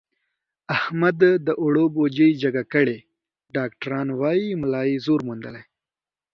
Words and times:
احمد 0.75 1.19
د 1.45 1.47
اوړو 1.61 1.83
بوجۍ 1.95 2.31
جګه 2.43 2.63
کړې، 2.73 2.97
ډاکټران 3.55 4.07
وایي 4.19 4.49
ملا 4.61 4.81
یې 4.89 4.97
زور 5.05 5.19
موندلی. 5.27 5.63